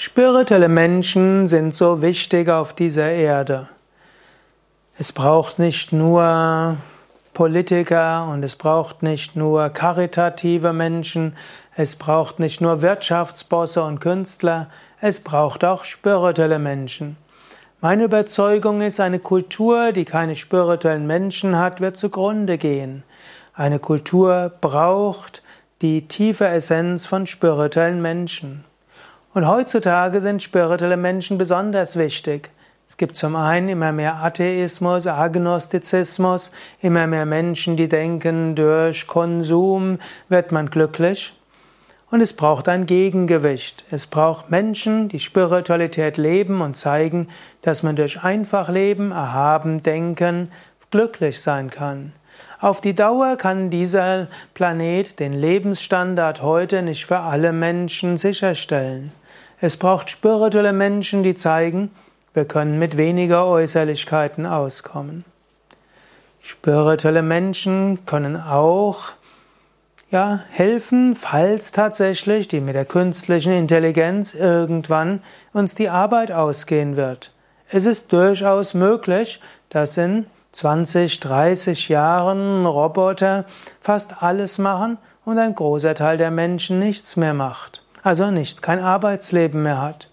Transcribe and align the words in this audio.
Spirituelle 0.00 0.68
Menschen 0.68 1.48
sind 1.48 1.74
so 1.74 2.02
wichtig 2.02 2.48
auf 2.48 2.72
dieser 2.72 3.10
Erde. 3.10 3.68
Es 4.96 5.12
braucht 5.12 5.58
nicht 5.58 5.92
nur 5.92 6.76
Politiker 7.34 8.28
und 8.30 8.44
es 8.44 8.54
braucht 8.54 9.02
nicht 9.02 9.34
nur 9.34 9.70
karitative 9.70 10.72
Menschen, 10.72 11.36
es 11.74 11.96
braucht 11.96 12.38
nicht 12.38 12.60
nur 12.60 12.80
Wirtschaftsbosse 12.80 13.82
und 13.82 14.00
Künstler, 14.00 14.68
es 15.00 15.18
braucht 15.18 15.64
auch 15.64 15.84
spirituelle 15.84 16.60
Menschen. 16.60 17.16
Meine 17.80 18.04
Überzeugung 18.04 18.82
ist, 18.82 19.00
eine 19.00 19.18
Kultur, 19.18 19.90
die 19.90 20.04
keine 20.04 20.36
spirituellen 20.36 21.08
Menschen 21.08 21.58
hat, 21.58 21.80
wird 21.80 21.96
zugrunde 21.96 22.56
gehen. 22.56 23.02
Eine 23.52 23.80
Kultur 23.80 24.52
braucht 24.60 25.42
die 25.82 26.06
tiefe 26.06 26.46
Essenz 26.46 27.06
von 27.06 27.26
spirituellen 27.26 28.00
Menschen. 28.00 28.62
Und 29.38 29.46
heutzutage 29.46 30.20
sind 30.20 30.42
spirituelle 30.42 30.96
Menschen 30.96 31.38
besonders 31.38 31.96
wichtig. 31.96 32.50
Es 32.88 32.96
gibt 32.96 33.16
zum 33.16 33.36
einen 33.36 33.68
immer 33.68 33.92
mehr 33.92 34.16
Atheismus, 34.16 35.06
Agnostizismus, 35.06 36.50
immer 36.80 37.06
mehr 37.06 37.24
Menschen, 37.24 37.76
die 37.76 37.86
denken, 37.86 38.56
durch 38.56 39.06
Konsum 39.06 40.00
wird 40.28 40.50
man 40.50 40.70
glücklich. 40.70 41.34
Und 42.10 42.20
es 42.20 42.32
braucht 42.32 42.68
ein 42.68 42.86
Gegengewicht. 42.86 43.84
Es 43.92 44.08
braucht 44.08 44.50
Menschen, 44.50 45.08
die 45.08 45.20
Spiritualität 45.20 46.16
leben 46.16 46.60
und 46.60 46.76
zeigen, 46.76 47.28
dass 47.62 47.84
man 47.84 47.94
durch 47.94 48.24
einfach 48.24 48.68
Leben, 48.68 49.12
erhaben 49.12 49.84
Denken 49.84 50.50
glücklich 50.90 51.40
sein 51.40 51.70
kann. 51.70 52.12
Auf 52.58 52.80
die 52.80 52.94
Dauer 52.94 53.36
kann 53.36 53.70
dieser 53.70 54.26
Planet 54.54 55.20
den 55.20 55.32
Lebensstandard 55.32 56.42
heute 56.42 56.82
nicht 56.82 57.06
für 57.06 57.20
alle 57.20 57.52
Menschen 57.52 58.18
sicherstellen. 58.18 59.12
Es 59.60 59.76
braucht 59.76 60.08
spirituelle 60.08 60.72
Menschen, 60.72 61.24
die 61.24 61.34
zeigen, 61.34 61.90
wir 62.32 62.44
können 62.44 62.78
mit 62.78 62.96
weniger 62.96 63.44
Äußerlichkeiten 63.46 64.46
auskommen. 64.46 65.24
Spirituelle 66.40 67.22
Menschen 67.22 68.06
können 68.06 68.36
auch 68.36 69.10
ja, 70.12 70.40
helfen, 70.50 71.16
falls 71.16 71.72
tatsächlich 71.72 72.46
die 72.46 72.60
mit 72.60 72.76
der 72.76 72.84
künstlichen 72.84 73.52
Intelligenz 73.52 74.32
irgendwann 74.32 75.22
uns 75.52 75.74
die 75.74 75.88
Arbeit 75.88 76.30
ausgehen 76.30 76.96
wird. 76.96 77.34
Es 77.68 77.84
ist 77.84 78.12
durchaus 78.12 78.74
möglich, 78.74 79.40
dass 79.70 79.98
in 79.98 80.26
20, 80.52 81.18
30 81.18 81.88
Jahren 81.88 82.64
Roboter 82.64 83.44
fast 83.80 84.22
alles 84.22 84.58
machen 84.58 84.98
und 85.24 85.36
ein 85.38 85.56
großer 85.56 85.96
Teil 85.96 86.16
der 86.16 86.30
Menschen 86.30 86.78
nichts 86.78 87.16
mehr 87.16 87.34
macht 87.34 87.82
also 88.02 88.30
nicht 88.30 88.62
kein 88.62 88.80
Arbeitsleben 88.80 89.62
mehr 89.62 89.80
hat. 89.80 90.10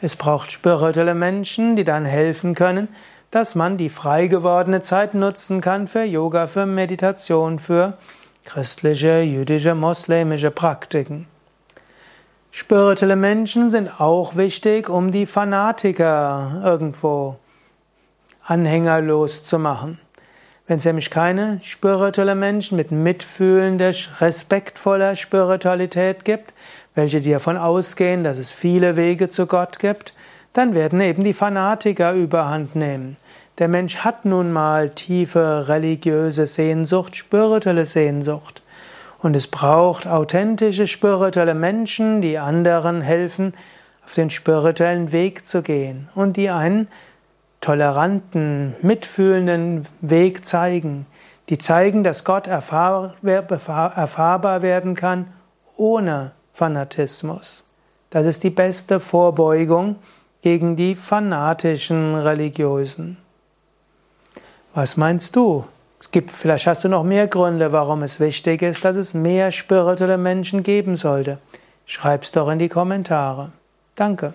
Es 0.00 0.16
braucht 0.16 0.52
spirituelle 0.52 1.14
Menschen, 1.14 1.76
die 1.76 1.84
dann 1.84 2.04
helfen 2.04 2.54
können, 2.54 2.88
dass 3.30 3.54
man 3.54 3.76
die 3.76 3.90
frei 3.90 4.26
gewordene 4.26 4.80
Zeit 4.80 5.14
nutzen 5.14 5.60
kann 5.60 5.88
für 5.88 6.04
Yoga, 6.04 6.46
für 6.46 6.66
Meditation, 6.66 7.58
für 7.58 7.98
christliche, 8.44 9.20
jüdische, 9.20 9.74
moslemische 9.74 10.50
Praktiken. 10.50 11.26
Spirituelle 12.50 13.16
Menschen 13.16 13.70
sind 13.70 14.00
auch 14.00 14.36
wichtig, 14.36 14.88
um 14.88 15.10
die 15.10 15.26
Fanatiker 15.26 16.62
irgendwo 16.64 17.36
anhängerlos 18.44 19.42
zu 19.42 19.58
machen. 19.58 19.98
Wenn 20.66 20.78
es 20.78 20.84
nämlich 20.86 21.10
keine 21.10 21.60
spirituelle 21.62 22.34
Menschen 22.34 22.76
mit 22.76 22.90
mitfühlender, 22.90 23.92
respektvoller 24.20 25.14
Spiritualität 25.14 26.24
gibt, 26.24 26.54
welche 26.94 27.20
davon 27.20 27.58
ausgehen, 27.58 28.24
dass 28.24 28.38
es 28.38 28.50
viele 28.50 28.96
Wege 28.96 29.28
zu 29.28 29.46
Gott 29.46 29.78
gibt, 29.78 30.14
dann 30.54 30.74
werden 30.74 31.00
eben 31.02 31.22
die 31.22 31.34
Fanatiker 31.34 32.14
überhand 32.14 32.76
nehmen. 32.76 33.16
Der 33.58 33.68
Mensch 33.68 33.98
hat 33.98 34.24
nun 34.24 34.52
mal 34.52 34.88
tiefe 34.90 35.68
religiöse 35.68 36.46
Sehnsucht, 36.46 37.14
spirituelle 37.14 37.84
Sehnsucht. 37.84 38.62
Und 39.18 39.36
es 39.36 39.46
braucht 39.48 40.06
authentische 40.06 40.86
spirituelle 40.86 41.54
Menschen, 41.54 42.22
die 42.22 42.38
anderen 42.38 43.00
helfen, 43.00 43.52
auf 44.04 44.14
den 44.14 44.30
spirituellen 44.30 45.12
Weg 45.12 45.46
zu 45.46 45.62
gehen 45.62 46.08
und 46.14 46.36
die 46.36 46.50
einen 46.50 46.88
toleranten, 47.64 48.76
mitfühlenden 48.82 49.86
Weg 50.02 50.44
zeigen, 50.44 51.06
die 51.48 51.56
zeigen, 51.56 52.04
dass 52.04 52.22
Gott 52.22 52.46
erfahr 52.46 53.14
erfahrbar 53.24 54.60
werden 54.60 54.94
kann 54.94 55.28
ohne 55.76 56.32
Fanatismus. 56.52 57.64
Das 58.10 58.26
ist 58.26 58.42
die 58.42 58.50
beste 58.50 59.00
Vorbeugung 59.00 59.96
gegen 60.42 60.76
die 60.76 60.94
fanatischen 60.94 62.16
Religiösen. 62.16 63.16
Was 64.74 64.98
meinst 64.98 65.34
du? 65.34 65.64
Es 65.98 66.10
gibt, 66.10 66.32
vielleicht 66.32 66.66
hast 66.66 66.84
du 66.84 66.88
noch 66.88 67.02
mehr 67.02 67.28
Gründe, 67.28 67.72
warum 67.72 68.02
es 68.02 68.20
wichtig 68.20 68.60
ist, 68.60 68.84
dass 68.84 68.96
es 68.96 69.14
mehr 69.14 69.50
spirituelle 69.50 70.18
Menschen 70.18 70.62
geben 70.62 70.96
sollte. 70.96 71.38
Schreib's 71.86 72.30
doch 72.30 72.50
in 72.50 72.58
die 72.58 72.68
Kommentare. 72.68 73.52
Danke. 73.96 74.34